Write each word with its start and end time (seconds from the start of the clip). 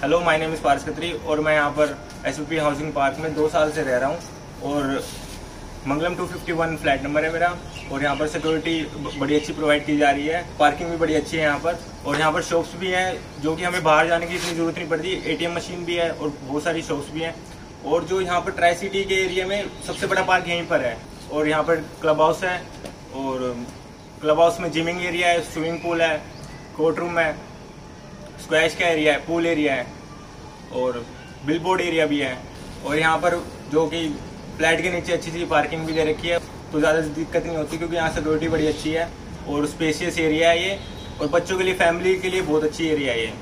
Hello 0.00 0.18
my 0.20 0.36
name 0.38 0.52
is 0.52 0.60
Paras 0.62 0.84
Khatri 0.84 1.10
और 1.26 1.40
मैं 1.40 1.52
यहाँ 1.54 1.70
पर 1.78 1.96
एस 2.26 2.38
हाउसिंग 2.52 2.92
पार्क 2.92 3.16
में 3.20 3.34
दो 3.34 3.48
साल 3.48 3.70
से 3.72 3.82
रह 3.82 3.96
रहा 3.98 4.08
हूँ 4.08 4.18
और 4.64 5.02
मंगलम 5.86 6.14
251 6.16 6.76
फ्लैट 6.82 7.02
नंबर 7.04 7.24
है 7.24 7.32
मेरा 7.32 7.48
और 7.92 8.02
यहाँ 8.02 8.14
पर 8.16 8.28
सिक्योरिटी 8.28 9.18
बड़ी 9.18 9.34
अच्छी 9.36 9.52
प्रोवाइड 9.52 9.84
की 9.86 9.96
जा 9.98 10.10
रही 10.10 10.26
है। 10.26 10.44
पार्किंग 10.58 10.90
भी 10.90 10.96
बड़ी 10.96 11.14
अच्छी 11.14 11.36
है 11.36 11.42
यहाँ 11.42 11.58
पर 11.58 11.78
और 12.06 12.18
यहाँ 12.18 12.32
पर 12.32 12.42
शॉप्स 12.42 12.74
भी 12.80 12.90
हैं 12.90 13.40
जो 13.42 13.56
कि 13.56 13.64
हमें 13.64 13.82
बाहर 13.82 14.08
जाने 14.08 14.26
की 14.26 14.36
इतनी 14.36 14.54
ज़रूरत 14.54 14.78
नहीं 14.78 14.88
पड़ती। 14.88 15.12
एटीएम 15.32 15.54
मशीन 15.56 15.84
भी 15.84 15.96
है 15.96 16.10
और 16.10 16.32
बहुत 16.42 16.64
सारी 16.64 16.82
शॉप्स 16.82 17.10
भी 17.12 17.20
हैं 17.20 17.34
और 17.84 18.04
जो 18.04 18.20
यहाँ 18.20 18.40
पर 18.40 18.50
ट्राई 18.52 18.74
सिटी 18.76 19.04
के 19.04 19.22
एरिया 19.24 19.46
में 19.46 19.70
सबसे 19.86 20.06
बड़ा 20.06 20.22
पार्क 20.24 20.48
यहीं 20.48 20.66
पर 20.68 20.84
है 20.84 20.96
और 21.32 21.48
यहाँ 21.48 21.62
पर 21.64 21.84
क्लब 22.00 22.20
हाउस 22.22 22.44
है 22.44 22.56
और 23.16 23.54
क्लब 24.20 24.40
हाउस 24.40 24.60
में 24.60 24.70
जिमिंग 24.72 25.04
एरिया 25.06 25.28
है 25.28 25.42
स्विमिंग 25.44 25.78
पूल 25.82 26.02
है 26.02 26.16
कोर्ट 26.76 26.98
रूम 26.98 27.18
है। 27.18 27.30
स्क्वैश 28.42 28.74
का 28.76 28.86
एरिया 28.86 29.12
है 29.12 29.18
पूल 29.26 29.46
एरिया 29.46 29.74
है, 29.74 29.86
और 30.74 31.04
बिल 31.46 31.80
एरिया 31.80 32.06
भी 32.06 32.18
है। 32.20 32.36
और 32.86 32.98
यहाँ 32.98 33.18
पर 33.18 33.34
जो 33.72 33.86
कि 33.88 34.08
फ्लैट 34.58 34.82
के 34.82 34.90
नीचे 34.90 35.12
अच्छी 35.12 35.30
सी 35.30 35.44
पार्किंग 35.46 35.86
भी 35.86 35.92
दे 35.92 36.04
रखी 36.04 36.28
है 36.28 36.38
तो 36.72 36.78
ज़्यादा 36.78 37.00
दिक्कत 37.00 37.46
नहीं 37.46 37.56
होती 37.56 37.78
क्योंकि 37.78 37.96
यहाँ 37.96 38.10
सिक्योरिटी 38.12 38.48
बड़ी 38.48 38.66
अच्छी 38.66 38.90
है, 38.90 39.08
और 39.48 39.66
स्पेशियस 39.68 40.18
एरिया 40.20 40.50
है 40.50 40.62
ये, 40.62 40.78
और 41.20 41.28
बच्चों 41.28 41.58
के 41.58 41.64
लिए 41.64 41.74
फैमिली 41.76 42.14
के 42.20 42.30
लिए 42.30 42.42
बहुत 42.42 42.64
अच्छी 42.64 42.88
एरिया 42.88 43.12
है 43.12 43.20
ये। 43.20 43.32